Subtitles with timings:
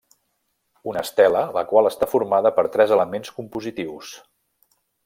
[0.91, 4.15] Una estela la qual està formada per tres elements compositius.